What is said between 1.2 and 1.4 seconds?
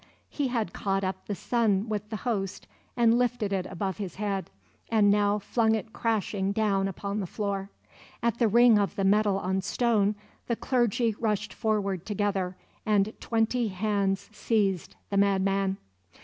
the